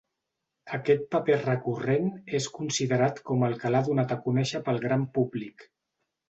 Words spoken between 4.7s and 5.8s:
pel gran públic.